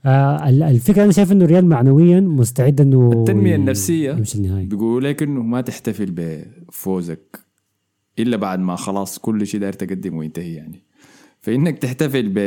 [0.06, 4.66] آه ال- الفكرة أنا شايف إنه الريال معنويا مستعد إنه التنمية ي- النفسية يمشي النهائي
[4.66, 7.38] بيقولوا لك إنه ما تحتفل بفوزك
[8.18, 10.82] إلا بعد ما خلاص كل شيء داير تقدم وينتهي يعني.
[11.40, 12.38] فإنك تحتفل ب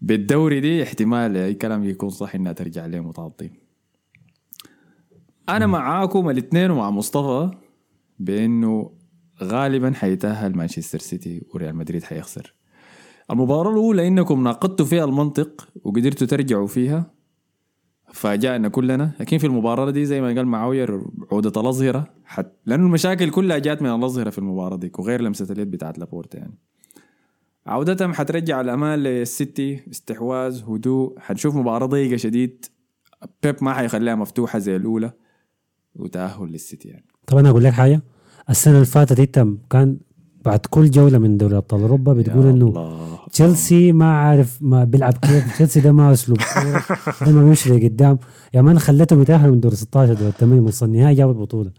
[0.00, 3.50] بالدوري دي احتمال أي كلام يكون صح إنها ترجع ليه متعطين
[5.48, 7.50] أنا معاكم الاثنين ومع مصطفى
[8.18, 8.90] بإنه
[9.42, 12.54] غالبا حيتأهل مانشستر سيتي وريال مدريد حيخسر.
[13.30, 17.10] المباراة الأولى إنكم ناقضتوا فيها المنطق وقدرتوا ترجعوا فيها
[18.12, 19.10] فاجأنا كلنا.
[19.20, 21.02] لكن في المباراة دي زي ما قال معاوية
[21.32, 22.14] عودة الأظهرة.
[22.24, 22.52] حت...
[22.66, 26.58] لأنه المشاكل كلها جات من الأظهرة في المباراة دي وغير لمسة اليد بتاعت لابورتا يعني.
[27.66, 31.18] عودتهم حترجع الأمان للسيتي استحواذ هدوء.
[31.18, 32.64] حنشوف مباراة ضيقة شديد.
[33.42, 35.12] بيب ما حيخليها مفتوحة زي الأولى.
[35.94, 37.04] وتأهل للسيتي يعني.
[37.26, 38.02] طب أنا أقول لك حاجة.
[38.50, 39.98] السنة اللي فاتت انت كان
[40.44, 42.98] بعد كل جولة من دوري ابطال أوروبا بتقول إنه.
[43.32, 45.54] تشيلسي ما عارف ما بيلعب كيف.
[45.54, 46.38] تشيلسي ده ما أسلوب
[47.26, 48.18] ده ما بيمشي لقدام.
[48.54, 51.70] يا man خليتهم يتاهلوا من دور 16 دور 8 نص النهائي جابوا البطولة.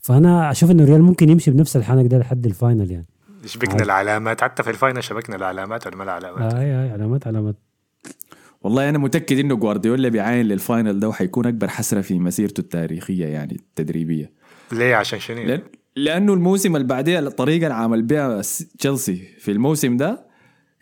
[0.00, 3.06] فأنا أشوف إنه الريال ممكن يمشي بنفس الحنك ده لحد ال final يعني.
[3.48, 7.56] شبكنا العلامات حتى في ال final شبكنا العلامات ولا ما العلامات؟ اي اي علامات علامات.
[8.62, 13.26] والله أنا متأكد إنه جوارديولا بيعاين لل final ده وحيكون أكبر حسرة في مسيرته التاريخية
[13.26, 14.32] يعني التدريبية.
[14.72, 15.60] ليه؟ عشان شنو؟ لأن
[15.96, 18.40] لأنه الموسم اللي بعديه الطريقة اللي عمل بها
[18.78, 20.26] تشيلسي في الموسم ده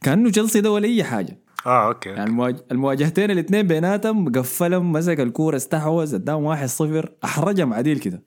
[0.03, 1.39] كأنه تشيلسي ده ولا أي حاجة.
[1.67, 7.99] آه أوكي يعني المواج- المواجهتين الاثنين بيناتهم قفلهم مسك الكورة استحوذ اداهم 1-0 أحرجهم عديل
[7.99, 8.23] كده.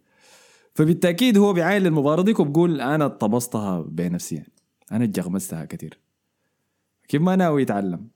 [0.80, 4.52] فبالتأكيد هو بيعاين للمباراه دي وبقول أنا طبستها بنفسي يعني
[4.92, 6.00] أنا اتجغمستها كثير
[7.08, 8.08] كيف ما ناوي يتعلم.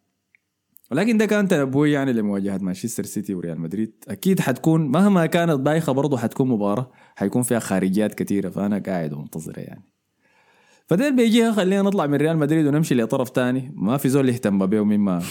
[0.91, 3.93] ولكن ده كان تنبؤي يعني لمواجهة مانشستر سيتي وريال مدريد.
[4.07, 6.91] أكيد حتكون مهما كانت بايخة برضه حتكون مباراة.
[7.15, 9.83] حيكون فيها خارجيات كثيره فأنا قاعد ومنتظرها يعني.
[10.87, 11.51] فديل بيجيها.
[11.51, 13.71] خلينا نطلع من ريال مدريد ونمشي لطرف تاني.
[13.75, 15.23] ما في زول يهتم به مما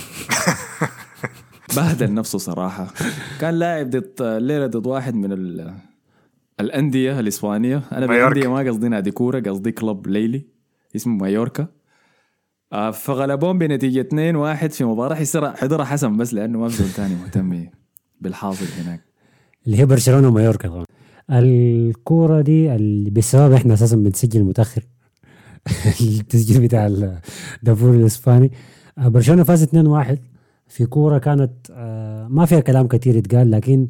[1.77, 2.95] بهدل نفسه صراحة.
[3.40, 5.75] كان لاعب ضد الليلة ضد واحد من ال...
[6.60, 7.82] الأندية الإسبانية.
[7.92, 8.34] أنا مايوركا.
[8.34, 10.46] بالأندية ما قصدي نادي كورة قصدي كلوب ليلي
[10.96, 11.66] اسمه مايوركا.
[12.72, 15.14] آه، فغلبوهم بنتيجة 2-1 في مباراة.
[15.14, 17.66] حسرها حضرها حسن بس لأنه ما في زول تاني مهتم
[18.20, 19.00] بالحاصل هناك.
[19.66, 20.84] اللي هي برشلونة ومايوركا طبعا.
[21.30, 24.82] الكورة دي اللي بسبب إحنا أساسا بنسجل متأخر.
[26.00, 26.86] التسجيل بتاع
[27.56, 28.52] الدافور الإسباني.
[28.98, 30.18] آه، برشلونة فاز 2-1
[30.68, 33.88] في كورة كانت آه، ما فيها كلام كثير يتقال لكن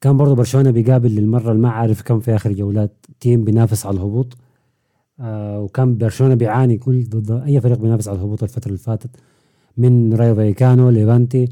[0.00, 3.06] كان برضه برشلونة بيقابل للمرة اللي ما عارف كم في آخر جولات.
[3.20, 4.36] team بينافس على الهبوط.
[5.20, 9.10] آه، وكان برشلونة بيعاني كل ضد أي فريق بينافس على الهبوط الفترة اللي فاتت.
[9.76, 11.48] من رايو فايكانو ليفانتي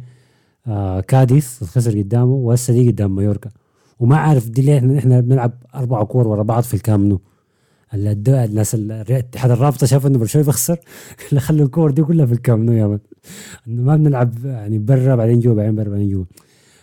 [0.67, 3.51] آه كاديس خسر قدامه وهسه دي قدام مايوركا.
[4.01, 7.21] وما عارف دي ليه إحنا بنلعب أربع كور ورا بعض في الكامنو.
[7.95, 10.79] الناس ال- اتحاد الرابطة شاف إنه برشلونة بيخسر.
[11.39, 12.99] خلوا الكور دي كلها في الكامنو يا man.
[13.69, 16.25] إنه ما بنلعب يعني برا بعدين جوا بعدين برا بعدين جوا.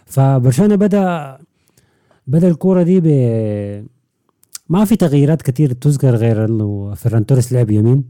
[0.06, 1.38] فبرشلونة بدأ
[2.28, 3.08] بدا الكورة دي ب
[4.70, 8.04] ما في تغييرات كتير تذكر غير إنه فيران توريس لعب يمين.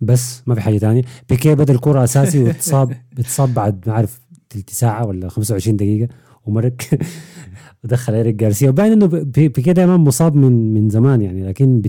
[0.00, 1.02] بس ما في حاجة تانية.
[1.28, 2.92] بيكي بدا الكرة أساسي واتصاب.
[3.18, 6.08] اتصاب بعد ما عارف تلت ساعة ولا 25 دقيقة.
[6.46, 7.00] ومرق
[7.84, 11.44] ودخل إيريك جارسيا وباين إنه بي- بيكي دائما مصاب من من زمان يعني.
[11.48, 11.82] لكن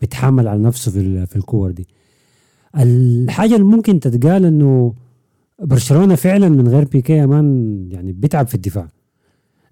[0.00, 1.88] بيتحمل على نفسه في ال- في الكور دي.
[2.78, 4.94] الحاجة اللي ممكن تتقال إنه
[5.62, 8.88] برشلونة فعلا من غير بيكي يا man يعني بيتعب في الدفاع.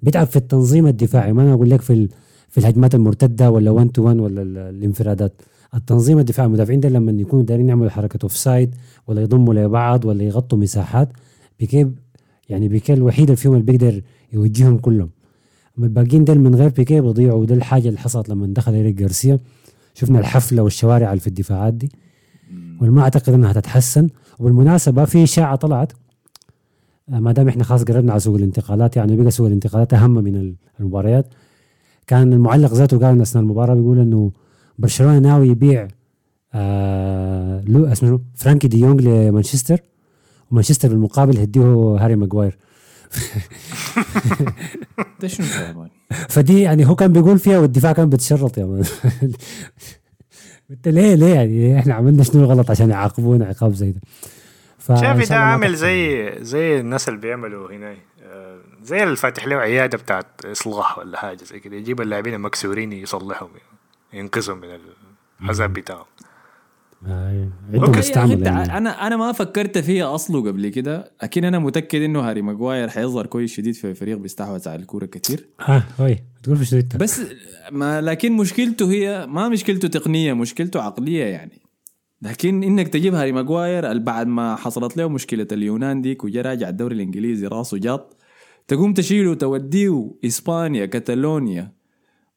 [0.03, 1.33] بيتعب في التنظيم الدفاعي.
[1.33, 2.09] ما أنا أقول لك في ال-
[2.49, 5.33] في الهجمات المرتدة ولا 1 to 1 ولا ال- الانفرادات.
[5.75, 8.75] التنظيم الدفاعي المدافعين ده لما يكونوا دايرين يعملوا حركة offside
[9.07, 11.09] ولا يضموا لبعض ولا يغطوا مساحات
[11.61, 11.91] بيكي
[12.49, 15.11] يعني بيكي الوحيد اللي فيهم اللي بيقدر يوجههم كلهم.
[15.79, 19.39] أما الباقيين دول من غير بيكي بيضيعوا وده الحاجة اللي حصلت لما دخل إيريك جارسيا
[19.95, 21.91] شفنا الحفلة والشوارع اللي في الدفاعات دي.
[22.81, 24.09] وما أعتقد إنها تتحسن
[24.39, 25.93] وبالمناسبة في إشاعة طلعت.
[27.11, 31.27] ما دام إحنا خلاص قربنا على سوق الانتقالات يعني بقى سوق الانتقالات أهم من المباريات
[32.07, 34.33] كان المعلق ذاته قال أثناء المباراة بيقول إنه
[34.79, 35.89] برشلونة ناوي يبيع
[36.55, 39.81] آه لو اسمه؟ فرانكي دي يونغ لمانشستر
[40.51, 42.59] ومانشستر بالمقابل هديه هاري ماجواير
[45.21, 45.47] ده شنو؟
[46.29, 48.85] فدي يعني هو كان بيقول فيها والدفاع كان بيتشرط يا مان
[50.71, 54.01] انت ليه ليه يعني إحنا عملنا شنو غلط عشان يعاقبونا عقاب زي ده
[54.89, 55.75] شافي ده عامل.
[55.75, 61.19] زي زي الناس اللي بيعملوا هنا آه، زي اللي فاتح له عيادة بتاعت إصلاح ولا
[61.19, 61.77] حاجة زي كده.
[61.77, 63.49] يجيب اللاعبين المكسورين يصلحهم
[64.13, 64.69] ينقذهم من
[65.43, 66.05] العذاب بتاعهم.
[67.07, 67.49] آه،
[68.17, 68.79] عندهم يعني.
[68.79, 71.13] أنا أنا ما فكرت فيها أصله قبل كده.
[71.23, 75.47] لكن أنا متأكد إنه هاري ماجواير حيظهر كويس شديد في فريق بيستحوذ على الكورة كتير.
[75.61, 77.21] ها هوي تقول في انت بس
[77.71, 81.60] ما لكن مشكلته هي ما مشكلته تقنية مشكلته عقلية يعني.
[82.23, 86.95] لكن إنك تجيب هاري ماجواير بعد ما حصلت له مشكلة اليونان ديك وجا راجع الدوري
[86.95, 88.17] الإنجليزي راسه جاط
[88.69, 91.73] تقوم تشيله وتوديه إسبانيا كتالونيا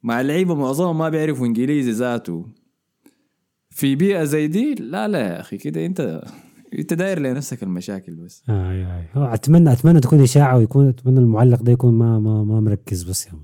[0.03, 2.45] مع لعيبه معظمهم ما بيعرفوا إنجليزي ذاته.
[3.69, 6.23] في بيئة زي دي؟ لا لا يا أخي كده أنت
[6.79, 8.43] أنت داير لنفسك المشاكل بس.
[8.49, 12.59] اي اي هو أتمنى أتمنى تكون إشاعة ويكون أتمنى المعلق ده يكون ما ما ما
[12.59, 13.39] مركز بس يعني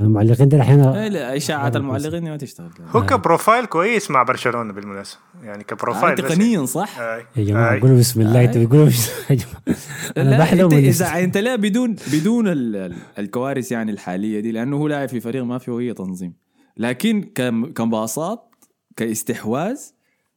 [0.00, 2.70] المعلقين إيه أحيانا لا اشاعات المعلقين ما تشتغل.
[2.96, 5.18] هو ك profile كويس مع برشلونة بالمناسبة.
[5.42, 6.22] يعني كبروفايل بس.
[6.22, 7.24] تقنيا صح؟ آي.
[7.36, 7.80] يا جماعة آي.
[7.80, 9.78] قولوا بسم الله أنتوا بتقولوا بسم يا جماعة
[10.16, 14.52] أنا لا بحلم أنت إذا أنت لا بدون بدون ال- ال- الكوارث يعني الحالية دي
[14.52, 16.32] لأنه هو لاعب في فريق ما فيه أي تنظيم.
[16.76, 18.54] لكن كم- كانباصات
[18.96, 19.78] كاستحواذ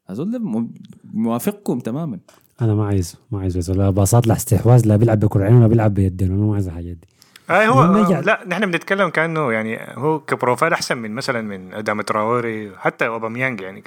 [0.10, 0.68] م-
[1.14, 2.20] موافقكم تماما.
[2.62, 5.94] أنا ما عايز ما عايز بس ولا باصات لا استحواذ لا بيلعب بكرعين ولا بيلعب
[5.94, 6.32] بيدين.
[6.32, 7.08] أنا ما عايز الحاجات دي.
[7.52, 11.74] اي هو لما يجي- لا نحن بنتكلم كأنه يعني هو كبروفايل أحسن من مثلا من
[11.74, 13.84] ادام تراوري حتى أوباميانج يعني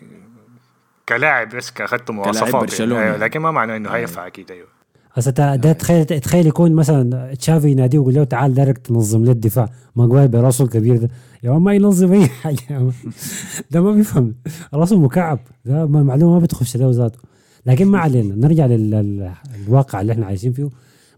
[1.08, 2.92] كلاعب بس اخذته مواصفات يعني.
[2.92, 3.18] أيوة يعني.
[3.18, 4.66] لكن ما معناه إنه هينفع أكيد أيوه.
[5.12, 9.68] هسه ده تخيل تخيل يكون مثلا تشافي يناديه ويقول له تعال direct تنظم لي الدفاع.
[9.96, 11.08] ماجواير براسه الكبير ده.
[11.42, 12.56] يا ما ينظم أي حاجة.
[13.70, 14.34] ده ما بيفهم.
[14.74, 15.38] راسه مكعب.
[15.64, 17.18] ده ما- معلومة ما بتخش له ذاته.
[17.66, 18.34] لكن ما علينا.
[18.48, 20.68] نرجع للواقع اللي إحنا عايشين فيه.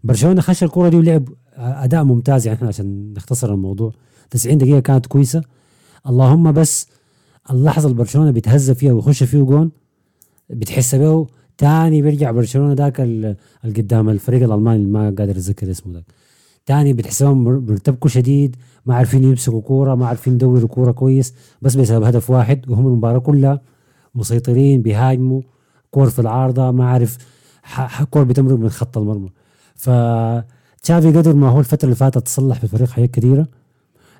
[0.03, 3.91] برشلونة خش الكره دي ولعب أداء ممتاز يعني إحنا عشان نختصر الموضوع.
[4.31, 5.41] 90 دقيقة كانت كويسة.
[6.07, 6.87] اللهم بس
[7.51, 9.71] اللحظة اللي برشلونة بيتهزى فيها ويخش فيه جون
[10.49, 15.71] بتحس به تاني بيرجع برشلونة ذاك ال- اللي قدام الفريق الألماني اللي ما قادر اتذكر
[15.71, 16.03] اسمه ذاك.
[16.65, 21.75] تاني بتحسهم مر- بيرتبكوا شديد ما عارفين يمسكوا كورة ما عارفين يدوروا كورة كويس بس
[21.75, 23.61] بسبب هدف واحد وهم المباراة كلها
[24.15, 25.41] مسيطرين بيهاجموا
[25.91, 27.17] كور في العارضة ما عارف
[28.09, 29.29] كور بتمرق من خط المرمى.
[30.79, 33.47] فتشافي قدر ما هو الفترة اللي فاتت تصلح في الفريق حاجات كثيره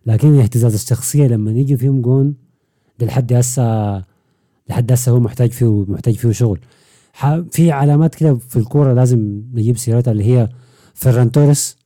[0.06, 2.36] لكن الاهتزاز الشخصية لما يجي فيهم جون
[3.02, 3.98] لحد هسه
[4.70, 6.60] لحد هسه هو محتاج فيه محتاج فيه شغل.
[7.52, 10.50] في علامات كده في الكورة لازم نجيب سيرتها اللي هي
[10.94, 11.78] فيران توريس.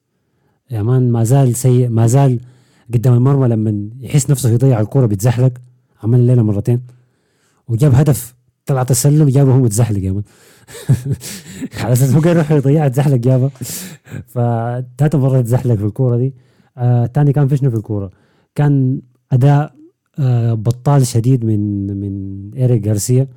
[0.72, 2.40] يا مان ما زال سيء ما زال
[2.94, 5.54] قدام المرمى لما يحس نفسه يضيع الكورة بيتزحلق.
[6.04, 6.82] عمل الليلة مرتين.
[7.68, 9.98] وجاب هدف طلع تسلل جابه هو متزحلق
[11.82, 13.52] على أساس قاعد يروح يضيعها تزحلق جابها
[14.28, 16.34] فتالت مره تزحلق في الكورة دي.
[16.78, 18.10] آه تاني كان فيشنو في الكورة.
[18.56, 19.74] كان أداء
[20.20, 23.28] آه بطال شديد من من إيريك جارسيا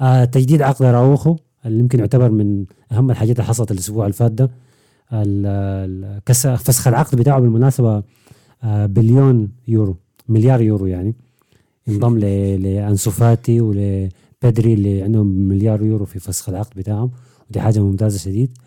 [0.00, 4.32] آه تجديد عقد أراوخو اللي يمكن يعتبر من أهم الحاجات اللي حصلت الأسبوع اللي فات
[4.32, 4.50] ده.
[6.56, 8.02] فسخ العقد بتاعه بالمناسبة
[8.64, 9.96] آه بليون يورو
[10.28, 11.14] مليار يورو يعني.
[11.88, 13.10] انضم ل- لأنسو
[14.44, 17.10] ولبيدري اللي عندهم مليار يورو في فسخ العقد بتاعهم
[17.50, 18.58] ودي حاجة ممتازة شديد.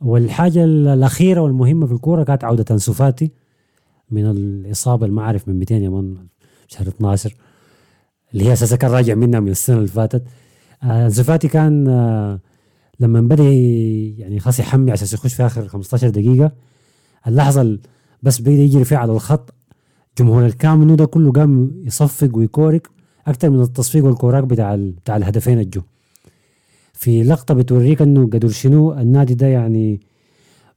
[0.00, 3.30] والحاجة ال- الأخيرة والمهمة في الكورة كانت عودة انسو فاتي
[4.10, 6.16] من الإصابة اللي ما من 200 يا مان
[6.68, 7.34] شهر 12
[8.34, 10.24] اللي هي أساسا كان راجع منها من السنة اللي فاتت.
[10.82, 12.40] آه فاتي كان آه
[13.00, 13.44] لما بدأ
[14.18, 16.52] يعني خلاص يحمي عشان يخش في آخر 15 دقيقة
[17.26, 17.78] اللحظة
[18.22, 19.54] بس بدا يجري فيها على الخط
[20.18, 22.90] جمهور الكامب نو ده كله قام يصفق ويكورك.
[23.26, 25.82] أكثر من التصفيق والكوراك بتاع بتاع الهدفين الجو.
[26.92, 30.00] في لقطة بتوريك إنه قدر شنو النادي ده يعني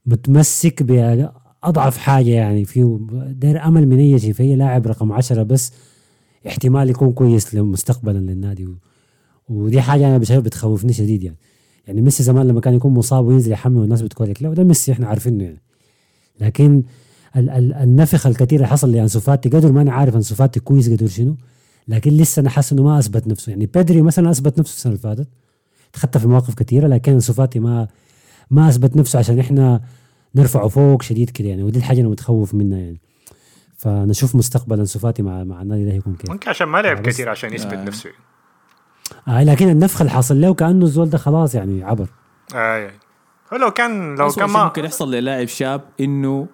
[0.06, 2.64] متمسك بأضعف حاجة يعني.
[2.64, 2.98] فيه
[3.30, 5.72] داير أمل من أي شيء في لاعب رقم عشرة بس
[6.46, 8.68] احتمال يكون كويس مستقبلا للنادي.
[9.48, 11.36] ودي حاجة أنا بشايف بتخوفني شديد يعني.
[11.86, 15.06] يعني ميسي زمان لما كان يكون مصاب وينزل يحمي والناس بتقول لا ده ميسي إحنا
[15.06, 15.60] عارفينه يعني.
[16.40, 16.82] لكن
[17.36, 20.90] ال- ال- النفخ الكثير اللي حصل لأنسو فاتي قدر ما أنا عارف أنسو فاتي كويس
[20.90, 21.36] قدر شنو؟
[21.90, 23.50] لكن لسه أنا حاسس إنه ما أثبت نفسه.
[23.50, 25.28] يعني بيدري مثلا أثبت نفسه السنة اللي فاتت.
[25.92, 27.88] تخطى في مواقف كثيرة لكن أنسو فاتي ما
[28.50, 29.80] ما أثبت نفسه عشان إحنا
[30.34, 31.62] نرفعه فوق شديد كده يعني.
[31.62, 33.00] ودي الحاجة أنا متخوف منها يعني.
[33.76, 36.30] فنشوف مستقبل أنسو فاتي مع مع النادي ده هيكون كيف.
[36.30, 37.84] ممكن عشان ما لعب آه، كثير عشان يثبت آه.
[37.84, 38.10] نفسه.
[39.28, 42.08] آه لكن النفخ اللي حاصل له كأنه الزول ده خلاص يعني عبر.
[42.54, 42.90] آه
[43.52, 46.46] هو لو كان لو أسوأ كان ما ممكن يحصل للاعب شاب إنه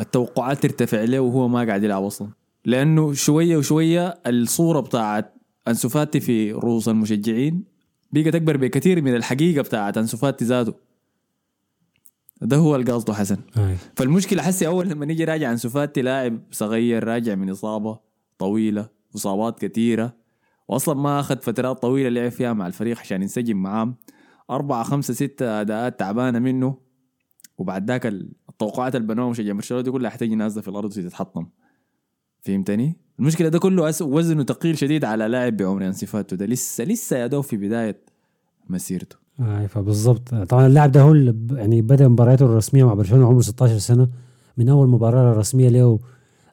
[0.00, 2.28] التوقعات ترتفع له وهو ما قاعد يلعب أصلا؟
[2.66, 5.34] لأنه شوية وشوية الصورة بتاعت
[5.68, 7.64] أنسو فاتي في رؤوس المشجعين
[8.12, 10.74] بقت أكبر بكثير من الحقيقة بتاعت أنسو فاتي ذاته.
[12.42, 13.36] ده هو اللي قصده حسن.
[13.56, 13.76] آه.
[13.96, 17.98] فالمشكلة حسي أول لما نيجي راجع أنسو فاتي لاعب صغير راجع من إصابة
[18.38, 20.16] طويلة إصابات كثيرة
[20.68, 23.94] واصلا ما أخذ فترات طويلة لعب فيها مع الفريق عشان ينسجم معاه
[24.50, 26.78] أربعة خمسة ستة أداءات تعبانة منه.
[27.58, 31.46] وبعد ذاك التوقعات اللي بنوها مشجع برشلونة دي كلها حتجي نازلة في الأرض وتتحطم.
[32.42, 36.46] فهمتني؟ المشكلة ده كله وزنه ثقيل شديد على لاعب بعمر انسو فاتي ده.
[36.46, 37.96] لسه لسه يا دوب في بداية
[38.68, 39.16] مسيرته.
[39.40, 43.78] آه فبالضبط طبعا اللاعب ده هو اللي يعني بدأ مبارياته الرسمية مع برشلونة عمره 16
[43.78, 44.08] سنة.
[44.56, 45.98] من أول مباراة رسمية له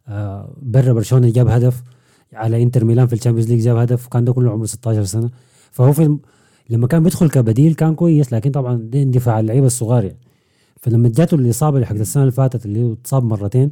[0.08, 1.84] آه برا برشلونة جاب هدف.
[2.34, 4.06] على إنتر ميلان في ال Champions League جاب هدف.
[4.08, 5.30] وكان ده كله عمره 16 سنة.
[5.72, 6.19] فهو في الم...
[6.69, 10.17] لما كان بيدخل كبديل كان كويس لكن طبعا ده اندفاع اللعيبة الصغار يعني.
[10.82, 13.72] فلما جاته الإصابة اللي حقت السنة اللي فاتت اللي هو اتصاب مرتين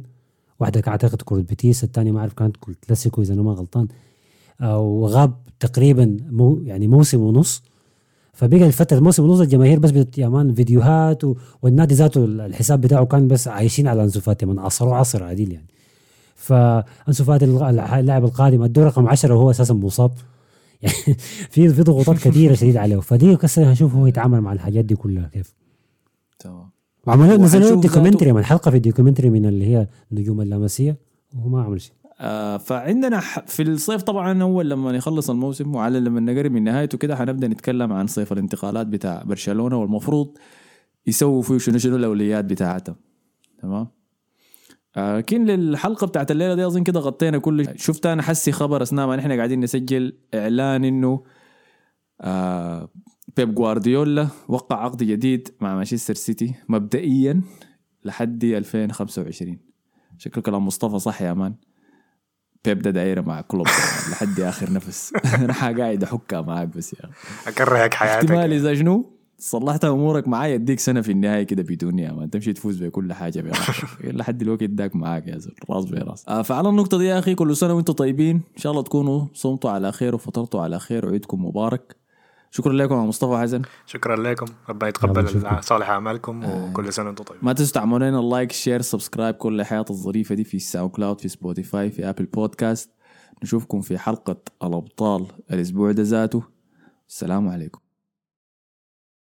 [0.62, 3.88] واحدة اعتقد كرة بيتيس الثانية ما أعرف كانت كلاسيكو إذا أنا ما غلطان.
[4.60, 7.62] أو غاب تقريبا مو يعني موسم ونص.
[8.32, 11.34] فبقى الفترة الموسم ونص الجماهير بس بت يا مان فيديوهات و...
[11.62, 15.66] والنادي ذاته الحساب بتاعه كان بس عايشين على أنسو فاتي من عصروا عصر عديل يعني.
[16.34, 20.12] فانسو فاتي اللاعب القادم الدور رقم 10 وهو أساسا مصاب.
[20.82, 20.94] يعني
[21.52, 22.96] في في ضغوطات كثيرة شديد عليه.
[22.96, 25.61] فدي قصة هنشوف هو يتعامل مع الحاجات دي كلها كيف.
[27.06, 30.96] وعملوا نزلوا دوكيومنتري من حلقه في ال documentary من اللي هي النجوم اللامسيه
[31.36, 31.92] وهو ما عمل شيء.
[32.20, 37.16] آه فعندنا في الصيف طبعا أول لما يخلص الموسم وعلى لما نقرب من نهايته كده
[37.16, 40.38] حنبدأ نتكلم عن صيف الانتقالات بتاع برشلونة والمفروض
[41.06, 42.96] يسووا فيه شنو شنو الأولويات بتاعتهم.
[43.62, 43.88] تمام؟
[44.96, 47.78] آه، لكن للحلقة بتاعت الليلة دي أظن كده غطينا كل.
[47.78, 51.22] شفت أنا حسي خبر أثناء ما نحن قاعدين نسجل إعلان إنه
[52.20, 52.88] آه
[53.36, 57.42] بيب جوارديولا وقع عقد جديد مع مانشستر سيتي مبدئيا
[58.04, 59.58] لحد 2025
[60.18, 61.54] شكله كلام مصطفى صح يا مان.
[62.64, 63.66] بيب ده دايرة مع كلوب
[64.10, 65.12] لحد آخر نفس.
[65.34, 67.50] أنا قاعد أحكيها معاك بس يا أخي.
[67.50, 68.30] أكرهك حياتك.
[68.30, 72.30] احتمال إذا شنو؟ صلحت أمورك معايا أديك سنة في النهاية كده بدون يا مان.
[72.30, 73.52] تمشي تفوز بكل حاجة
[74.04, 77.56] لحد الوقت داك معاك يا زول راس براس آه فعلى النقطة دي يا أخي كل
[77.56, 78.36] سنة وأنتم طيبين.
[78.36, 81.96] إن شاء الله تكونوا صمتوا على خير وفطرتوا على خير وعيدكم مبارك.
[82.54, 83.62] شكرا لكم يا مصطفى حسن.
[83.86, 84.46] شكرا لكم.
[84.68, 85.62] ربنا يتقبل.
[85.64, 87.44] صالح أعمالكم وكل سنة وأنتم طيبين.
[87.44, 91.20] ما تنسوا تعملوا لنا ال like share subscribe كل الحياة الظريفة دي في ساوند كلاود
[91.20, 92.90] في سبوتيفاي في ابل بودكاست
[93.42, 96.42] نشوفكم في حلقة الأبطال الأسبوع ده ذاته.
[97.08, 97.81] السلام عليكم.